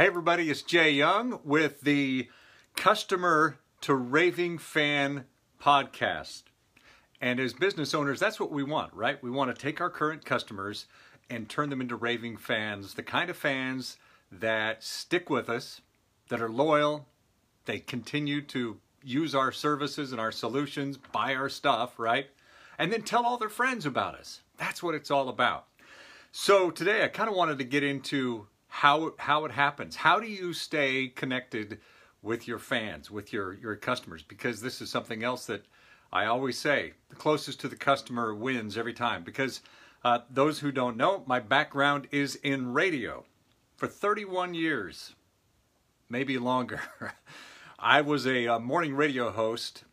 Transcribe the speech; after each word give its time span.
Hey 0.00 0.06
everybody, 0.06 0.48
it's 0.48 0.62
Jay 0.62 0.92
Young 0.92 1.40
with 1.44 1.82
the 1.82 2.30
Customer 2.74 3.58
to 3.82 3.94
Raving 3.94 4.56
Fan 4.56 5.26
podcast. 5.62 6.44
And 7.20 7.38
as 7.38 7.52
business 7.52 7.92
owners, 7.92 8.18
that's 8.18 8.40
what 8.40 8.50
we 8.50 8.62
want, 8.62 8.94
right? 8.94 9.22
We 9.22 9.30
want 9.30 9.54
to 9.54 9.62
take 9.62 9.78
our 9.78 9.90
current 9.90 10.24
customers 10.24 10.86
and 11.28 11.50
turn 11.50 11.68
them 11.68 11.82
into 11.82 11.96
raving 11.96 12.38
fans, 12.38 12.94
the 12.94 13.02
kind 13.02 13.28
of 13.28 13.36
fans 13.36 13.98
that 14.32 14.82
stick 14.82 15.28
with 15.28 15.50
us, 15.50 15.82
that 16.30 16.40
are 16.40 16.48
loyal, 16.48 17.06
they 17.66 17.78
continue 17.78 18.40
to 18.40 18.78
use 19.04 19.34
our 19.34 19.52
services 19.52 20.12
and 20.12 20.20
our 20.20 20.32
solutions, 20.32 20.96
buy 20.96 21.34
our 21.34 21.50
stuff, 21.50 21.98
right? 21.98 22.28
And 22.78 22.90
then 22.90 23.02
tell 23.02 23.26
all 23.26 23.36
their 23.36 23.50
friends 23.50 23.84
about 23.84 24.14
us. 24.14 24.40
That's 24.56 24.82
what 24.82 24.94
it's 24.94 25.10
all 25.10 25.28
about. 25.28 25.66
So 26.32 26.70
today 26.70 27.04
I 27.04 27.08
kind 27.08 27.28
of 27.28 27.36
wanted 27.36 27.58
to 27.58 27.64
get 27.64 27.82
into 27.82 28.46
how 28.70 29.14
how 29.18 29.44
it 29.44 29.50
happens. 29.50 29.96
How 29.96 30.20
do 30.20 30.26
you 30.26 30.52
stay 30.52 31.08
connected 31.08 31.80
with 32.22 32.46
your 32.48 32.58
fans, 32.58 33.10
with 33.10 33.32
your 33.32 33.52
your 33.54 33.76
customers? 33.76 34.22
Because 34.22 34.62
this 34.62 34.80
is 34.80 34.88
something 34.88 35.22
else 35.22 35.46
that 35.46 35.66
I 36.12 36.24
always 36.26 36.56
say: 36.56 36.92
the 37.10 37.16
closest 37.16 37.60
to 37.60 37.68
the 37.68 37.76
customer 37.76 38.34
wins 38.34 38.78
every 38.78 38.94
time. 38.94 39.24
Because 39.24 39.60
uh, 40.04 40.20
those 40.30 40.60
who 40.60 40.72
don't 40.72 40.96
know, 40.96 41.24
my 41.26 41.40
background 41.40 42.06
is 42.10 42.36
in 42.36 42.72
radio. 42.72 43.24
For 43.76 43.86
31 43.86 44.54
years, 44.54 45.14
maybe 46.08 46.38
longer, 46.38 46.80
I 47.78 48.02
was 48.02 48.26
a, 48.26 48.46
a 48.46 48.60
morning 48.60 48.94
radio 48.94 49.30
host 49.30 49.84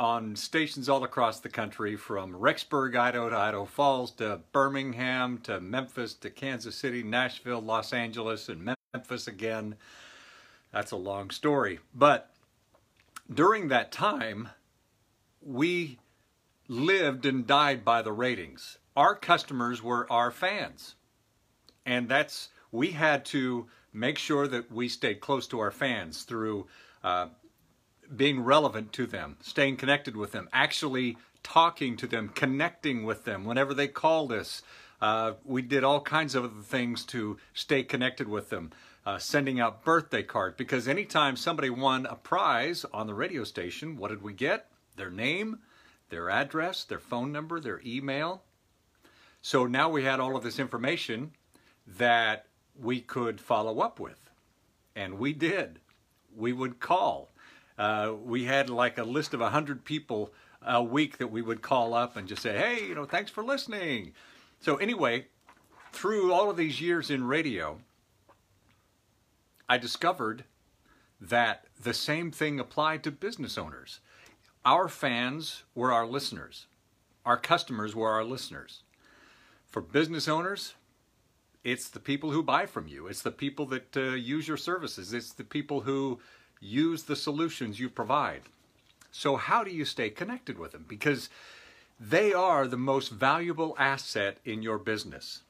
on 0.00 0.34
stations 0.34 0.88
all 0.88 1.04
across 1.04 1.40
the 1.40 1.48
country 1.50 1.94
from 1.94 2.32
Rexburg, 2.32 2.96
Idaho 2.96 3.28
to 3.28 3.36
Idaho 3.36 3.66
Falls 3.66 4.10
to 4.12 4.40
Birmingham 4.50 5.36
to 5.42 5.60
Memphis 5.60 6.14
to 6.14 6.30
Kansas 6.30 6.74
City, 6.74 7.02
Nashville, 7.02 7.60
Los 7.60 7.92
Angeles, 7.92 8.48
and 8.48 8.74
Memphis 8.94 9.28
again. 9.28 9.74
That's 10.72 10.92
a 10.92 10.96
long 10.96 11.28
story. 11.28 11.80
But 11.94 12.30
during 13.32 13.68
that 13.68 13.92
time, 13.92 14.48
we 15.42 15.98
lived 16.66 17.26
and 17.26 17.46
died 17.46 17.84
by 17.84 18.00
the 18.00 18.12
ratings. 18.12 18.78
Our 18.96 19.14
customers 19.14 19.82
were 19.82 20.10
our 20.10 20.30
fans. 20.30 20.94
And 21.84 22.08
that's, 22.08 22.48
we 22.72 22.92
had 22.92 23.26
to 23.26 23.66
make 23.92 24.16
sure 24.16 24.48
that 24.48 24.72
we 24.72 24.88
stayed 24.88 25.20
close 25.20 25.46
to 25.48 25.60
our 25.60 25.70
fans 25.70 26.22
through 26.22 26.68
uh, 27.04 27.26
being 28.14 28.40
relevant 28.40 28.92
to 28.94 29.06
them, 29.06 29.36
staying 29.40 29.76
connected 29.76 30.16
with 30.16 30.32
them, 30.32 30.48
actually 30.52 31.16
talking 31.42 31.96
to 31.96 32.06
them, 32.06 32.28
connecting 32.28 33.04
with 33.04 33.24
them 33.24 33.44
whenever 33.44 33.74
they 33.74 33.88
called 33.88 34.32
us. 34.32 34.62
Uh, 35.00 35.32
we 35.44 35.62
did 35.62 35.84
all 35.84 36.00
kinds 36.00 36.34
of 36.34 36.44
other 36.44 36.62
things 36.62 37.04
to 37.04 37.38
stay 37.54 37.82
connected 37.82 38.28
with 38.28 38.50
them, 38.50 38.70
uh, 39.06 39.18
sending 39.18 39.58
out 39.58 39.84
birthday 39.84 40.22
cards. 40.22 40.56
Because 40.58 40.86
anytime 40.86 41.36
somebody 41.36 41.70
won 41.70 42.04
a 42.06 42.16
prize 42.16 42.84
on 42.92 43.06
the 43.06 43.14
radio 43.14 43.44
station, 43.44 43.96
what 43.96 44.08
did 44.08 44.22
we 44.22 44.32
get? 44.32 44.66
Their 44.96 45.10
name, 45.10 45.60
their 46.10 46.28
address, 46.28 46.84
their 46.84 46.98
phone 46.98 47.32
number, 47.32 47.60
their 47.60 47.80
email. 47.86 48.42
So 49.40 49.66
now 49.66 49.88
we 49.88 50.04
had 50.04 50.20
all 50.20 50.36
of 50.36 50.42
this 50.42 50.58
information 50.58 51.32
that 51.86 52.46
we 52.78 53.00
could 53.00 53.40
follow 53.40 53.80
up 53.80 53.98
with. 53.98 54.30
And 54.94 55.18
we 55.18 55.32
did. 55.32 55.78
We 56.36 56.52
would 56.52 56.78
call 56.78 57.29
uh, 57.80 58.12
we 58.22 58.44
had 58.44 58.68
like 58.68 58.98
a 58.98 59.04
list 59.04 59.32
of 59.32 59.40
100 59.40 59.86
people 59.86 60.34
a 60.60 60.82
week 60.82 61.16
that 61.16 61.28
we 61.28 61.40
would 61.40 61.62
call 61.62 61.94
up 61.94 62.14
and 62.14 62.28
just 62.28 62.42
say, 62.42 62.58
hey, 62.58 62.86
you 62.86 62.94
know, 62.94 63.06
thanks 63.06 63.30
for 63.30 63.42
listening. 63.42 64.12
So 64.60 64.76
anyway, 64.76 65.28
through 65.90 66.30
all 66.30 66.50
of 66.50 66.58
these 66.58 66.82
years 66.82 67.10
in 67.10 67.24
radio, 67.24 67.78
I 69.66 69.78
discovered 69.78 70.44
that 71.22 71.68
the 71.82 71.94
same 71.94 72.30
thing 72.30 72.60
applied 72.60 73.02
to 73.04 73.10
business 73.10 73.56
owners. 73.56 74.00
Our 74.62 74.86
fans 74.86 75.62
were 75.74 75.90
our 75.90 76.06
listeners. 76.06 76.66
Our 77.24 77.38
customers 77.38 77.96
were 77.96 78.10
our 78.10 78.24
listeners. 78.24 78.82
For 79.66 79.80
business 79.80 80.28
owners, 80.28 80.74
it's 81.64 81.88
the 81.88 82.00
people 82.00 82.30
who 82.30 82.42
buy 82.42 82.66
from 82.66 82.88
you. 82.88 83.06
It's 83.06 83.22
the 83.22 83.30
people 83.30 83.64
that 83.66 83.96
uh, 83.96 84.00
use 84.00 84.46
your 84.46 84.58
services. 84.58 85.14
It's 85.14 85.32
the 85.32 85.44
people 85.44 85.80
who 85.80 86.20
use 86.60 87.04
the 87.04 87.16
solutions 87.16 87.80
you 87.80 87.88
provide. 87.88 88.42
So 89.10 89.36
how 89.36 89.64
do 89.64 89.70
you 89.70 89.84
stay 89.84 90.10
connected 90.10 90.58
with 90.58 90.72
them? 90.72 90.84
Because 90.86 91.28
they 91.98 92.32
are 92.32 92.66
the 92.66 92.76
most 92.76 93.08
valuable 93.08 93.74
asset 93.78 94.38
in 94.44 94.62
your 94.62 94.78
business. 94.78 95.42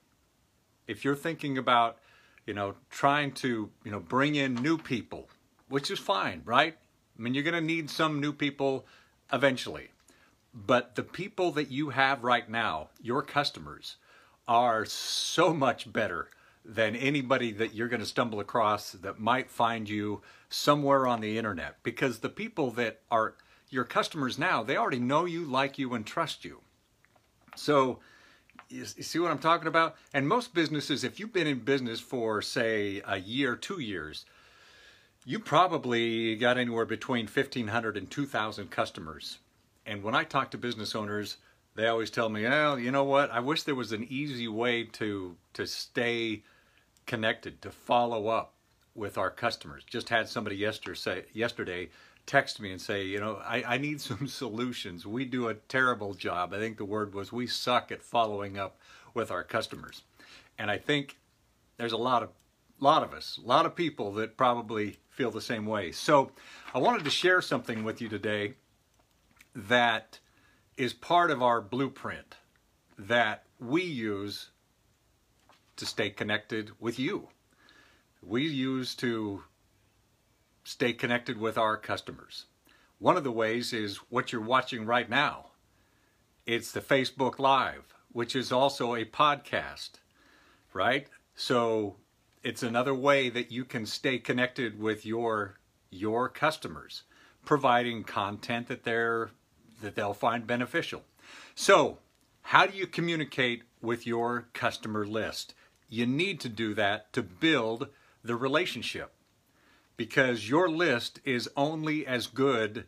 If 0.86 1.04
you're 1.04 1.16
thinking 1.16 1.58
about, 1.58 1.98
you 2.46 2.54
know, 2.54 2.74
trying 2.88 3.32
to, 3.32 3.70
you 3.84 3.90
know, 3.90 4.00
bring 4.00 4.34
in 4.34 4.54
new 4.54 4.78
people, 4.78 5.28
which 5.68 5.90
is 5.90 5.98
fine, 5.98 6.42
right? 6.44 6.76
I 7.18 7.22
mean, 7.22 7.34
you're 7.34 7.44
going 7.44 7.54
to 7.54 7.60
need 7.60 7.90
some 7.90 8.20
new 8.20 8.32
people 8.32 8.86
eventually. 9.32 9.90
But 10.52 10.96
the 10.96 11.02
people 11.02 11.52
that 11.52 11.70
you 11.70 11.90
have 11.90 12.24
right 12.24 12.48
now, 12.48 12.88
your 13.00 13.22
customers, 13.22 13.96
are 14.48 14.84
so 14.84 15.54
much 15.54 15.92
better 15.92 16.28
than 16.64 16.94
anybody 16.96 17.52
that 17.52 17.74
you're 17.74 17.88
going 17.88 18.00
to 18.00 18.06
stumble 18.06 18.40
across 18.40 18.92
that 18.92 19.18
might 19.18 19.50
find 19.50 19.88
you 19.88 20.22
somewhere 20.48 21.06
on 21.06 21.20
the 21.20 21.38
internet. 21.38 21.82
Because 21.82 22.18
the 22.18 22.28
people 22.28 22.70
that 22.72 23.00
are 23.10 23.34
your 23.70 23.84
customers 23.84 24.38
now 24.38 24.62
they 24.62 24.76
already 24.76 24.98
know 24.98 25.24
you 25.24 25.44
like 25.44 25.78
you 25.78 25.94
and 25.94 26.04
trust 26.04 26.44
you. 26.44 26.60
So 27.56 28.00
you, 28.68 28.84
see 28.84 29.18
what 29.18 29.30
i'm 29.30 29.38
talking 29.38 29.68
about? 29.68 29.96
And 30.12 30.28
most 30.28 30.54
businesses 30.54 31.04
if 31.04 31.18
you've 31.18 31.32
been 31.32 31.46
in 31.46 31.60
business 31.60 32.00
for 32.00 32.42
say 32.42 33.00
a 33.06 33.18
year 33.18 33.56
two 33.56 33.80
years 33.80 34.26
you 35.24 35.38
probably 35.38 36.34
got 36.36 36.56
anywhere 36.56 36.86
between 36.86 37.26
1500 37.26 37.96
and 37.96 38.10
2000 38.10 38.70
customers. 38.70 39.38
And 39.86 40.02
when 40.02 40.14
i 40.14 40.24
talk 40.24 40.50
to 40.50 40.58
business 40.58 40.94
owners 40.94 41.36
they 41.76 41.86
always 41.86 42.10
tell 42.10 42.28
me, 42.28 42.42
"Well, 42.42 42.78
you 42.78 42.90
know 42.90 43.04
what? 43.04 43.30
I 43.30 43.38
wish 43.38 43.62
there 43.62 43.76
was 43.76 43.92
an 43.92 44.06
easy 44.10 44.48
way 44.48 44.84
to 44.84 45.36
to 45.52 45.66
stay 45.66 46.42
connected, 47.10 47.60
to 47.62 47.70
follow 47.70 48.28
up 48.28 48.54
with 48.94 49.18
our 49.18 49.30
customers." 49.30 49.84
Just 49.84 50.08
had 50.08 50.28
somebody 50.28 50.56
yesterday 50.56 51.24
yesterday 51.32 51.90
text 52.24 52.60
me 52.60 52.70
and 52.70 52.80
say, 52.80 53.04
"You 53.04 53.20
know, 53.20 53.36
I, 53.44 53.74
I 53.74 53.78
need 53.78 54.00
some 54.10 54.28
solutions. 54.28 55.06
We 55.06 55.24
do 55.24 55.48
a 55.48 55.54
terrible 55.54 56.14
job. 56.14 56.54
I 56.54 56.58
think 56.58 56.78
the 56.78 56.84
word 56.84 57.12
was 57.12 57.32
we 57.32 57.46
suck 57.46 57.92
at 57.92 58.02
following 58.02 58.58
up 58.58 58.78
with 59.12 59.30
our 59.30 59.44
customers." 59.44 60.02
And 60.58 60.70
I 60.70 60.78
think 60.78 61.18
there's 61.76 61.92
a 61.92 61.96
lot 61.96 62.22
of 62.22 62.30
lot 62.78 63.02
of 63.02 63.12
us, 63.12 63.38
a 63.42 63.46
lot 63.46 63.66
of 63.66 63.74
people 63.74 64.12
that 64.14 64.36
probably 64.36 64.98
feel 65.10 65.30
the 65.30 65.40
same 65.40 65.66
way. 65.66 65.92
So, 65.92 66.30
I 66.72 66.78
wanted 66.78 67.04
to 67.04 67.10
share 67.10 67.42
something 67.42 67.84
with 67.84 68.00
you 68.00 68.08
today 68.08 68.54
that 69.54 70.20
is 70.76 70.92
part 70.94 71.30
of 71.30 71.42
our 71.42 71.60
blueprint 71.60 72.36
that 72.98 73.44
we 73.58 73.82
use 73.82 74.50
to 75.80 75.86
stay 75.86 76.10
connected 76.10 76.70
with 76.78 76.98
you. 76.98 77.28
We 78.22 78.46
use 78.46 78.94
to 78.96 79.42
stay 80.62 80.92
connected 80.92 81.38
with 81.38 81.58
our 81.58 81.76
customers. 81.76 82.46
One 82.98 83.16
of 83.16 83.24
the 83.24 83.32
ways 83.32 83.72
is 83.72 83.96
what 84.10 84.30
you're 84.30 84.42
watching 84.42 84.84
right 84.84 85.08
now. 85.08 85.46
It's 86.46 86.70
the 86.70 86.80
Facebook 86.82 87.38
Live, 87.38 87.94
which 88.12 88.36
is 88.36 88.52
also 88.52 88.94
a 88.94 89.04
podcast, 89.04 89.92
right? 90.74 91.08
So 91.34 91.96
it's 92.42 92.62
another 92.62 92.94
way 92.94 93.30
that 93.30 93.50
you 93.50 93.64
can 93.64 93.86
stay 93.86 94.18
connected 94.18 94.78
with 94.78 95.04
your 95.04 95.56
your 95.90 96.28
customers, 96.28 97.02
providing 97.44 98.04
content 98.04 98.68
that 98.68 98.84
they're 98.84 99.30
that 99.80 99.94
they'll 99.94 100.14
find 100.14 100.46
beneficial. 100.46 101.04
So, 101.54 101.98
how 102.42 102.66
do 102.66 102.76
you 102.76 102.86
communicate 102.86 103.62
with 103.80 104.06
your 104.06 104.48
customer 104.52 105.06
list? 105.06 105.54
You 105.90 106.06
need 106.06 106.40
to 106.40 106.48
do 106.48 106.72
that 106.74 107.12
to 107.12 107.22
build 107.22 107.88
the 108.24 108.36
relationship 108.36 109.12
because 109.96 110.48
your 110.48 110.70
list 110.70 111.20
is 111.24 111.50
only 111.56 112.06
as 112.06 112.26
good 112.26 112.86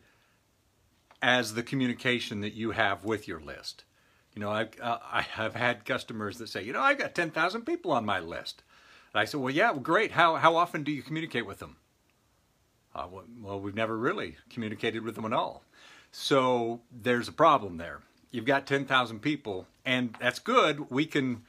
as 1.21 1.53
the 1.53 1.63
communication 1.63 2.41
that 2.41 2.53
you 2.53 2.71
have 2.71 3.05
with 3.05 3.27
your 3.27 3.39
list. 3.39 3.83
You 4.33 4.41
know, 4.41 4.49
I've, 4.49 4.69
uh, 4.81 4.97
I 5.11 5.21
have 5.21 5.53
had 5.53 5.85
customers 5.85 6.37
that 6.39 6.49
say, 6.49 6.63
you 6.63 6.73
know, 6.73 6.81
I've 6.81 6.97
got 6.97 7.13
10,000 7.13 7.65
people 7.65 7.91
on 7.91 8.03
my 8.03 8.19
list. 8.19 8.63
And 9.13 9.21
I 9.21 9.25
said, 9.25 9.39
well, 9.39 9.53
yeah, 9.53 9.71
well, 9.71 9.79
great. 9.79 10.11
How, 10.11 10.35
how 10.35 10.55
often 10.55 10.83
do 10.83 10.91
you 10.91 11.03
communicate 11.03 11.45
with 11.45 11.59
them? 11.59 11.75
Uh, 12.95 13.07
well, 13.41 13.59
we've 13.59 13.75
never 13.75 13.97
really 13.97 14.37
communicated 14.49 15.03
with 15.03 15.15
them 15.15 15.25
at 15.25 15.33
all. 15.33 15.63
So 16.11 16.81
there's 16.91 17.27
a 17.27 17.33
problem 17.33 17.77
there. 17.77 18.01
You've 18.31 18.45
got 18.45 18.65
10,000 18.65 19.19
people 19.19 19.67
and 19.85 20.15
that's 20.19 20.39
good. 20.39 20.89
We 20.89 21.05
can 21.05 21.43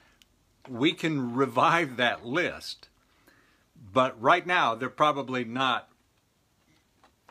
we 0.69 0.93
can 0.93 1.35
revive 1.35 1.97
that 1.97 2.25
list. 2.25 2.89
But 3.93 4.21
right 4.21 4.47
now 4.47 4.75
they're 4.75 4.89
probably 4.89 5.45
not 5.45 5.89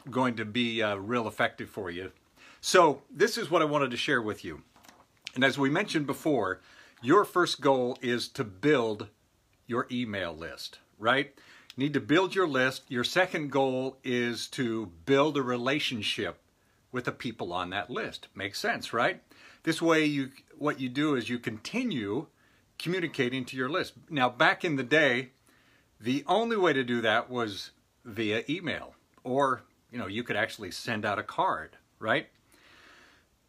going 0.10 0.36
to 0.36 0.46
be 0.46 0.82
uh, 0.82 0.96
real 0.96 1.28
effective 1.28 1.70
for 1.70 1.90
you. 1.90 2.12
So 2.62 3.02
this 3.10 3.38
is 3.38 3.50
what 3.50 3.62
I 3.62 3.66
wanted 3.66 3.92
to 3.92 3.98
share 3.98 4.22
with 4.22 4.46
you. 4.46 4.62
And 5.36 5.44
as 5.44 5.58
we 5.58 5.70
mentioned 5.70 6.06
before, 6.06 6.62
your 7.02 7.26
first 7.26 7.60
goal 7.60 7.98
is 8.02 8.28
to 8.30 8.44
build 8.44 9.08
your 9.68 9.88
email 9.92 10.34
list, 10.34 10.80
right? 11.00 11.34
You 11.76 11.84
need 11.84 11.94
to 11.94 12.00
build 12.00 12.36
your 12.36 12.48
list. 12.48 12.84
Your 12.88 13.04
second 13.04 13.52
goal 13.52 13.98
is 14.04 14.48
to 14.50 14.92
build 15.06 15.38
a 15.38 15.42
relationship 15.42 16.40
with 16.92 17.06
the 17.06 17.12
people 17.12 17.52
on 17.52 17.72
that 17.72 17.90
list. 17.90 18.28
Makes 18.36 18.60
sense, 18.60 18.94
right? 18.94 19.22
This 19.64 19.82
way 19.82 20.06
you 20.06 20.30
what 20.58 20.80
you 20.80 20.88
do 20.88 21.16
is 21.16 21.30
you 21.30 21.40
continue 21.40 22.28
communicating 22.80 23.46
to 23.46 23.58
your 23.58 23.70
list. 23.70 23.94
Now 24.10 24.30
back 24.30 24.64
in 24.66 24.76
the 24.76 24.84
day, 24.84 25.32
the 26.00 26.24
only 26.28 26.58
way 26.58 26.74
to 26.74 26.84
do 26.84 27.02
that 27.02 27.30
was 27.30 27.72
via 28.04 28.44
email 28.50 28.96
or 29.24 29.64
you 29.92 29.98
know 29.98 30.08
you 30.08 30.24
could 30.24 30.36
actually 30.36 30.72
send 30.72 31.06
out 31.06 31.20
a 31.20 31.24
card, 31.24 31.78
right? 32.00 32.28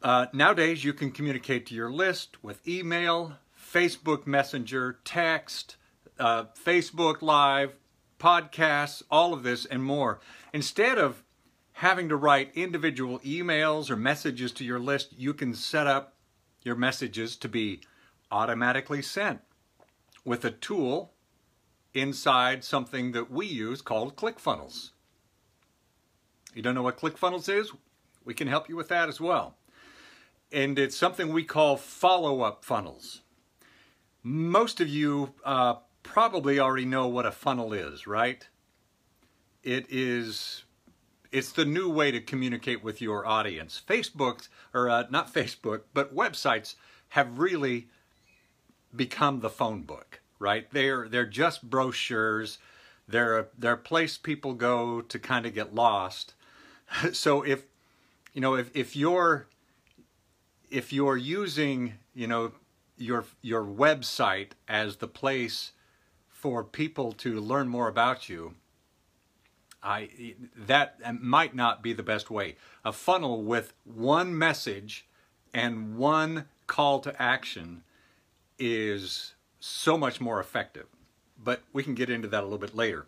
Uh, 0.02 0.26
nowadays 0.32 0.84
you 0.84 0.92
can 0.92 1.10
communicate 1.10 1.66
to 1.66 1.74
your 1.74 1.90
list 1.90 2.42
with 2.44 2.66
email, 2.68 3.38
Facebook 3.58 4.26
Messenger, 4.26 4.98
text, 5.04 5.76
uh, 6.18 6.44
Facebook 6.62 7.22
Live, 7.22 7.74
podcasts, 8.20 9.02
all 9.10 9.32
of 9.32 9.42
this 9.42 9.64
and 9.64 9.82
more. 9.82 10.20
Instead 10.52 10.98
of 10.98 11.22
having 11.72 12.08
to 12.08 12.16
write 12.16 12.52
individual 12.54 13.18
emails 13.20 13.90
or 13.90 13.96
messages 13.96 14.52
to 14.52 14.64
your 14.64 14.78
list, 14.78 15.14
you 15.16 15.34
can 15.34 15.54
set 15.54 15.86
up 15.86 16.14
your 16.62 16.76
messages 16.76 17.36
to 17.36 17.48
be 17.48 17.80
automatically 18.34 19.00
sent 19.00 19.40
with 20.24 20.44
a 20.44 20.50
tool 20.50 21.12
inside 21.94 22.64
something 22.64 23.12
that 23.12 23.30
we 23.30 23.46
use 23.46 23.80
called 23.80 24.16
ClickFunnels. 24.16 24.90
You 26.52 26.60
don't 26.60 26.74
know 26.74 26.82
what 26.82 26.98
ClickFunnels 26.98 27.48
is? 27.48 27.70
We 28.24 28.34
can 28.34 28.48
help 28.48 28.68
you 28.68 28.74
with 28.74 28.88
that 28.88 29.08
as 29.08 29.20
well. 29.20 29.56
And 30.50 30.78
it's 30.80 30.96
something 30.96 31.32
we 31.32 31.44
call 31.44 31.76
follow-up 31.76 32.64
funnels. 32.64 33.22
Most 34.24 34.80
of 34.80 34.88
you 34.88 35.34
uh, 35.44 35.76
probably 36.02 36.58
already 36.58 36.86
know 36.86 37.06
what 37.06 37.26
a 37.26 37.30
funnel 37.30 37.72
is, 37.72 38.04
right? 38.06 38.48
It 39.62 39.86
is 39.88 40.64
it's 41.30 41.52
the 41.52 41.64
new 41.64 41.88
way 41.88 42.10
to 42.10 42.20
communicate 42.20 42.82
with 42.82 43.00
your 43.00 43.26
audience. 43.26 43.80
Facebook, 43.86 44.48
or 44.72 44.88
uh, 44.88 45.04
not 45.10 45.32
Facebook, 45.32 45.82
but 45.92 46.14
websites 46.14 46.74
have 47.10 47.38
really 47.38 47.88
become 48.96 49.40
the 49.40 49.50
phone 49.50 49.82
book, 49.82 50.20
right? 50.38 50.70
They're 50.70 51.08
they're 51.08 51.26
just 51.26 51.68
brochures. 51.68 52.58
They're 53.06 53.38
a, 53.38 53.46
they're 53.58 53.72
a 53.74 53.78
place 53.78 54.16
people 54.16 54.54
go 54.54 55.02
to 55.02 55.18
kind 55.18 55.44
of 55.46 55.54
get 55.54 55.74
lost. 55.74 56.34
so 57.12 57.42
if 57.42 57.64
you 58.32 58.40
know 58.40 58.54
if 58.54 58.74
if 58.74 58.96
you're 58.96 59.46
if 60.70 60.92
you're 60.92 61.16
using 61.16 61.94
you 62.14 62.26
know 62.26 62.52
your 62.96 63.24
your 63.42 63.64
website 63.64 64.50
as 64.68 64.96
the 64.96 65.08
place 65.08 65.72
for 66.28 66.62
people 66.62 67.12
to 67.12 67.40
learn 67.40 67.68
more 67.68 67.88
about 67.88 68.28
you, 68.28 68.54
I 69.82 70.34
that 70.56 71.22
might 71.22 71.54
not 71.54 71.82
be 71.82 71.92
the 71.92 72.02
best 72.02 72.30
way. 72.30 72.56
A 72.84 72.92
funnel 72.92 73.42
with 73.42 73.72
one 73.84 74.36
message 74.36 75.06
and 75.52 75.96
one 75.96 76.46
call 76.66 77.00
to 77.00 77.22
action 77.22 77.82
is 78.58 79.34
so 79.60 79.96
much 79.96 80.20
more 80.20 80.40
effective. 80.40 80.86
But 81.42 81.62
we 81.72 81.82
can 81.82 81.94
get 81.94 82.10
into 82.10 82.28
that 82.28 82.40
a 82.40 82.44
little 82.44 82.58
bit 82.58 82.74
later. 82.74 83.06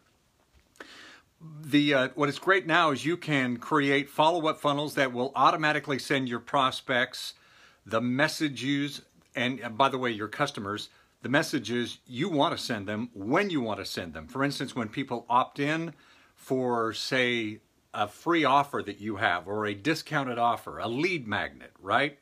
The 1.63 1.95
uh, 1.95 2.09
what 2.15 2.29
is 2.29 2.39
great 2.39 2.67
now 2.67 2.91
is 2.91 3.05
you 3.05 3.17
can 3.17 3.59
create 3.59 4.09
follow-up 4.09 4.59
funnels 4.59 4.95
that 4.95 5.13
will 5.13 5.33
automatically 5.35 5.99
send 5.99 6.29
your 6.29 6.41
prospects 6.41 7.35
the 7.85 8.01
messages 8.01 9.03
and 9.35 9.63
uh, 9.63 9.69
by 9.69 9.91
the 9.91 9.99
way 9.99 10.11
your 10.11 10.29
customers 10.29 10.89
the 11.27 11.29
messages 11.29 11.99
you 12.07 12.29
want 12.29 12.57
to 12.57 12.63
send 12.63 12.87
them 12.87 13.11
when 13.13 13.51
you 13.51 13.61
want 13.61 13.81
to 13.81 13.85
send 13.85 14.15
them. 14.15 14.29
For 14.29 14.45
instance, 14.45 14.77
when 14.77 14.89
people 14.89 15.27
opt 15.29 15.59
in 15.59 15.93
for, 16.37 16.93
say, 16.93 17.59
a 17.93 18.07
free 18.07 18.45
offer 18.45 18.81
that 18.87 19.01
you 19.01 19.17
have 19.17 19.49
or 19.49 19.67
a 19.67 19.75
discounted 19.75 20.39
offer, 20.39 20.79
a 20.79 20.87
lead 20.87 21.27
magnet, 21.27 21.73
right? 21.81 22.19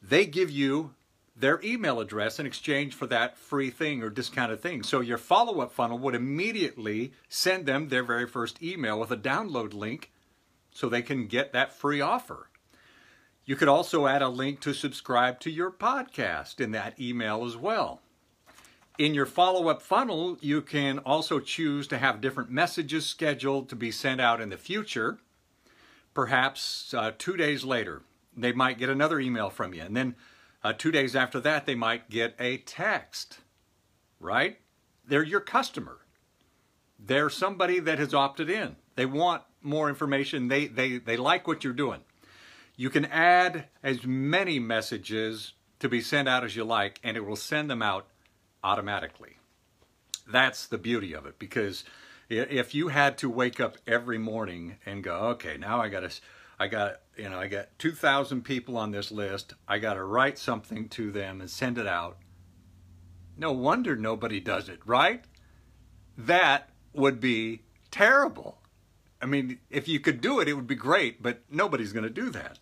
They 0.00 0.24
give 0.24 0.50
you 0.50 0.94
their 1.40 1.60
email 1.64 2.00
address 2.00 2.38
in 2.38 2.46
exchange 2.46 2.94
for 2.94 3.06
that 3.06 3.36
free 3.36 3.70
thing 3.70 4.02
or 4.02 4.10
discounted 4.10 4.60
thing. 4.60 4.82
So 4.82 5.00
your 5.00 5.18
follow-up 5.18 5.72
funnel 5.72 5.98
would 5.98 6.14
immediately 6.14 7.12
send 7.28 7.66
them 7.66 7.88
their 7.88 8.04
very 8.04 8.26
first 8.26 8.62
email 8.62 9.00
with 9.00 9.10
a 9.10 9.16
download 9.16 9.74
link 9.74 10.10
so 10.72 10.88
they 10.88 11.02
can 11.02 11.26
get 11.26 11.52
that 11.52 11.72
free 11.72 12.00
offer. 12.00 12.48
You 13.44 13.56
could 13.56 13.68
also 13.68 14.06
add 14.06 14.22
a 14.22 14.28
link 14.28 14.60
to 14.60 14.74
subscribe 14.74 15.40
to 15.40 15.50
your 15.50 15.70
podcast 15.70 16.60
in 16.60 16.72
that 16.72 17.00
email 17.00 17.44
as 17.44 17.56
well. 17.56 18.00
In 18.98 19.14
your 19.14 19.26
follow-up 19.26 19.80
funnel, 19.80 20.36
you 20.40 20.60
can 20.60 20.98
also 20.98 21.40
choose 21.40 21.88
to 21.88 21.98
have 21.98 22.20
different 22.20 22.50
messages 22.50 23.06
scheduled 23.06 23.68
to 23.70 23.76
be 23.76 23.90
sent 23.90 24.20
out 24.20 24.42
in 24.42 24.50
the 24.50 24.58
future. 24.58 25.18
Perhaps 26.12 26.92
uh, 26.92 27.12
two 27.16 27.36
days 27.36 27.64
later, 27.64 28.02
they 28.36 28.52
might 28.52 28.78
get 28.78 28.90
another 28.90 29.18
email 29.18 29.48
from 29.48 29.72
you. 29.72 29.82
And 29.82 29.96
then 29.96 30.16
uh, 30.62 30.72
two 30.72 30.90
days 30.90 31.16
after 31.16 31.40
that, 31.40 31.66
they 31.66 31.74
might 31.74 32.10
get 32.10 32.34
a 32.38 32.58
text, 32.58 33.38
right? 34.18 34.58
They're 35.06 35.22
your 35.22 35.40
customer. 35.40 35.98
They're 36.98 37.30
somebody 37.30 37.80
that 37.80 37.98
has 37.98 38.12
opted 38.12 38.50
in. 38.50 38.76
They 38.94 39.06
want 39.06 39.42
more 39.62 39.88
information. 39.88 40.48
They, 40.48 40.66
they, 40.66 40.98
they 40.98 41.16
like 41.16 41.46
what 41.48 41.64
you're 41.64 41.72
doing. 41.72 42.00
You 42.76 42.90
can 42.90 43.06
add 43.06 43.66
as 43.82 44.04
many 44.04 44.58
messages 44.58 45.54
to 45.80 45.88
be 45.88 46.00
sent 46.00 46.28
out 46.28 46.44
as 46.44 46.56
you 46.56 46.64
like, 46.64 47.00
and 47.02 47.16
it 47.16 47.26
will 47.26 47.36
send 47.36 47.70
them 47.70 47.82
out 47.82 48.06
automatically. 48.62 49.36
That's 50.26 50.66
the 50.66 50.78
beauty 50.78 51.14
of 51.14 51.26
it 51.26 51.38
because 51.38 51.84
if 52.28 52.74
you 52.74 52.88
had 52.88 53.18
to 53.18 53.28
wake 53.28 53.58
up 53.58 53.76
every 53.86 54.18
morning 54.18 54.76
and 54.86 55.02
go, 55.02 55.14
okay, 55.30 55.56
now 55.56 55.80
I 55.80 55.88
got 55.88 56.08
to, 56.08 56.20
I 56.58 56.68
got, 56.68 57.00
you 57.20 57.28
know, 57.28 57.38
I 57.38 57.48
got 57.48 57.78
2,000 57.78 58.42
people 58.42 58.78
on 58.78 58.92
this 58.92 59.12
list. 59.12 59.52
I 59.68 59.78
got 59.78 59.94
to 59.94 60.04
write 60.04 60.38
something 60.38 60.88
to 60.90 61.10
them 61.12 61.40
and 61.40 61.50
send 61.50 61.76
it 61.76 61.86
out. 61.86 62.16
No 63.36 63.52
wonder 63.52 63.94
nobody 63.94 64.40
does 64.40 64.70
it, 64.70 64.80
right? 64.86 65.22
That 66.16 66.70
would 66.94 67.20
be 67.20 67.62
terrible. 67.90 68.62
I 69.20 69.26
mean, 69.26 69.58
if 69.68 69.86
you 69.86 70.00
could 70.00 70.22
do 70.22 70.40
it, 70.40 70.48
it 70.48 70.54
would 70.54 70.66
be 70.66 70.74
great, 70.74 71.22
but 71.22 71.42
nobody's 71.50 71.92
going 71.92 72.04
to 72.04 72.10
do 72.10 72.30
that. 72.30 72.58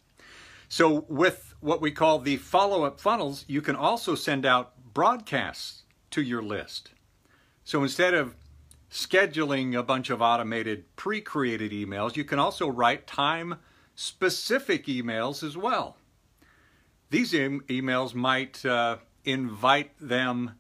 So 0.69 1.07
with 1.09 1.55
what 1.61 1.81
we 1.81 1.93
call 1.93 2.19
the 2.19 2.37
follow-up 2.37 2.99
funnels, 2.99 3.45
you 3.47 3.63
can 3.63 3.77
also 3.77 4.17
send 4.17 4.45
out 4.45 4.73
broadcasts 4.93 5.83
to 6.11 6.21
your 6.21 6.43
list. 6.43 6.91
So 7.63 7.83
instead 7.85 8.13
of 8.13 8.35
scheduling 8.91 9.79
a 9.79 9.85
bunch 9.85 10.11
of 10.11 10.21
automated 10.21 10.97
pre-created 10.97 11.71
emails, 11.71 12.17
you 12.17 12.25
can 12.25 12.41
also 12.41 12.69
write 12.69 13.07
time-specific 13.99 14.87
emails 14.87 15.43
as 15.43 15.57
well. 15.57 15.97
These 17.11 17.35
em 17.35 17.63
emails 17.69 18.15
might 18.15 18.65
uh, 18.65 18.99
invite 19.25 19.91
them, 20.01 20.53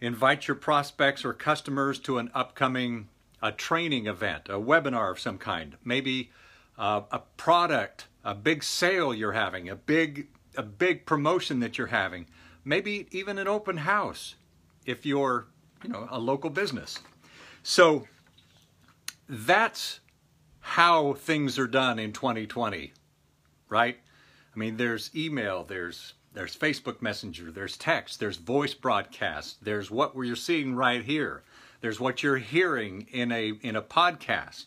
invite 0.00 0.46
your 0.46 0.54
prospects 0.54 1.24
or 1.24 1.32
customers 1.32 1.98
to 2.00 2.18
an 2.18 2.30
upcoming 2.34 3.08
a 3.42 3.50
training 3.50 4.06
event, 4.06 4.48
a 4.48 4.52
webinar 4.52 5.10
of 5.10 5.18
some 5.18 5.38
kind, 5.38 5.76
maybe 5.84 6.30
uh, 6.78 7.00
a 7.10 7.18
product, 7.36 8.06
a 8.24 8.34
big 8.34 8.62
sale 8.62 9.12
you're 9.12 9.32
having, 9.32 9.68
a 9.68 9.74
big, 9.74 10.28
a 10.56 10.62
big 10.62 11.04
promotion 11.04 11.58
that 11.58 11.76
you're 11.76 11.88
having, 11.88 12.26
maybe 12.64 13.08
even 13.10 13.38
an 13.38 13.48
open 13.48 13.78
house 13.78 14.36
if 14.86 15.04
you're, 15.04 15.46
you 15.82 15.90
know, 15.90 16.06
a 16.10 16.20
local 16.20 16.50
business. 16.50 17.00
So 17.64 18.06
that's 19.28 19.98
how 20.62 21.12
things 21.14 21.58
are 21.58 21.66
done 21.66 21.98
in 21.98 22.12
2020, 22.12 22.92
right? 23.68 23.98
I 24.54 24.58
mean, 24.58 24.76
there's 24.76 25.10
email, 25.14 25.64
there's 25.64 26.14
there's 26.34 26.56
Facebook 26.56 27.02
Messenger, 27.02 27.50
there's 27.50 27.76
text, 27.76 28.18
there's 28.18 28.38
voice 28.38 28.72
broadcast, 28.72 29.62
there's 29.62 29.90
what 29.90 30.16
we're 30.16 30.34
seeing 30.34 30.74
right 30.74 31.04
here, 31.04 31.42
there's 31.82 32.00
what 32.00 32.22
you're 32.22 32.38
hearing 32.38 33.06
in 33.12 33.30
a 33.30 33.52
in 33.60 33.76
a 33.76 33.82
podcast, 33.82 34.66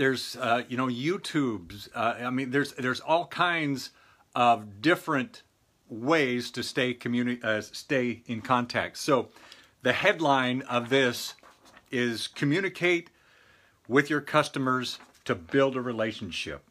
there's 0.00 0.36
uh, 0.36 0.62
you 0.68 0.78
know 0.78 0.86
YouTube's. 0.86 1.90
Uh, 1.94 2.14
I 2.20 2.30
mean, 2.30 2.50
there's 2.50 2.72
there's 2.72 3.00
all 3.00 3.26
kinds 3.26 3.90
of 4.34 4.80
different 4.80 5.42
ways 5.90 6.50
to 6.52 6.62
stay 6.62 6.94
communi- 6.94 7.44
uh, 7.44 7.60
stay 7.60 8.22
in 8.26 8.40
contact. 8.40 8.96
So 8.96 9.28
the 9.82 9.92
headline 9.92 10.62
of 10.62 10.88
this 10.88 11.34
is 11.90 12.28
communicate 12.28 13.10
with 13.90 14.08
your 14.08 14.20
customers 14.20 15.00
to 15.24 15.34
build 15.34 15.74
a 15.74 15.80
relationship 15.80 16.62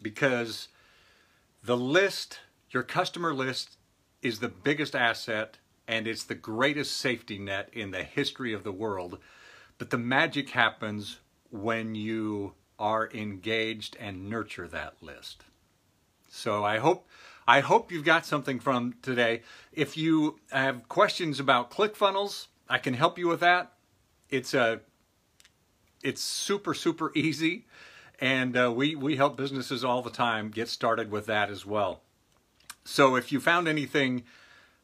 because 0.00 0.68
the 1.64 1.76
list, 1.76 2.38
your 2.70 2.84
customer 2.84 3.34
list 3.34 3.76
is 4.22 4.38
the 4.38 4.48
biggest 4.48 4.94
asset 4.94 5.58
and 5.88 6.06
it's 6.06 6.22
the 6.22 6.34
greatest 6.36 6.96
safety 6.96 7.38
net 7.38 7.68
in 7.72 7.90
the 7.90 8.04
history 8.04 8.54
of 8.54 8.62
the 8.62 8.70
world. 8.70 9.18
But 9.78 9.90
the 9.90 9.98
magic 9.98 10.50
happens 10.50 11.18
when 11.50 11.96
you 11.96 12.54
are 12.78 13.10
engaged 13.12 13.96
and 13.98 14.30
nurture 14.30 14.68
that 14.68 14.94
list. 15.02 15.42
So 16.30 16.64
I 16.64 16.78
hope 16.78 17.08
I 17.48 17.60
hope 17.60 17.90
you've 17.90 18.04
got 18.04 18.24
something 18.24 18.60
from 18.60 18.94
today. 19.02 19.42
If 19.72 19.96
you 19.96 20.38
have 20.52 20.88
questions 20.88 21.40
about 21.40 21.72
ClickFunnels, 21.72 22.46
I 22.68 22.78
can 22.78 22.94
help 22.94 23.18
you 23.18 23.26
with 23.26 23.40
that. 23.40 23.72
It's 24.30 24.54
a 24.54 24.80
it's 26.04 26.22
super 26.22 26.74
super 26.74 27.10
easy, 27.16 27.66
and 28.20 28.56
uh, 28.56 28.72
we 28.74 28.94
we 28.94 29.16
help 29.16 29.36
businesses 29.36 29.84
all 29.84 30.02
the 30.02 30.10
time 30.10 30.50
get 30.50 30.68
started 30.68 31.10
with 31.10 31.26
that 31.26 31.50
as 31.50 31.66
well. 31.66 32.02
So 32.84 33.16
if 33.16 33.32
you 33.32 33.40
found 33.40 33.66
anything 33.66 34.24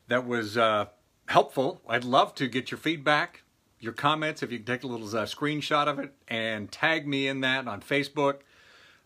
that 0.09 0.27
was 0.27 0.57
uh, 0.57 0.87
helpful, 1.27 1.83
I'd 1.87 2.05
love 2.05 2.35
to 2.37 2.49
get 2.49 2.71
your 2.71 2.79
feedback, 2.79 3.43
your 3.79 3.93
comments. 3.93 4.43
If 4.43 4.50
you 4.50 4.59
can 4.59 4.67
take 4.67 4.83
a 4.83 4.87
little 4.87 5.07
uh, 5.07 5.27
screenshot 5.27 5.87
of 5.87 5.99
it 5.99 6.15
and 6.27 6.73
tag 6.73 7.07
me 7.07 7.29
in 7.29 7.43
that 7.43 7.69
on 7.69 7.81
Facebook. 7.83 8.41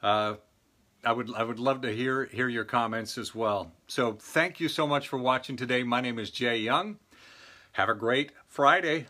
Uh, 0.02 0.36
I 1.04 1.12
would 1.12 1.34
I 1.34 1.42
would 1.42 1.58
love 1.58 1.82
to 1.82 1.92
hear 1.92 2.26
hear 2.26 2.48
your 2.48 2.64
comments 2.64 3.18
as 3.18 3.34
well. 3.34 3.72
So 3.86 4.14
thank 4.14 4.60
you 4.60 4.68
so 4.68 4.86
much 4.86 5.08
for 5.08 5.18
watching 5.18 5.56
today. 5.56 5.82
My 5.82 6.00
name 6.00 6.18
is 6.18 6.30
Jay 6.30 6.58
Young. 6.58 6.98
Have 7.72 7.88
a 7.88 7.94
great 7.94 8.32
Friday. 8.46 9.06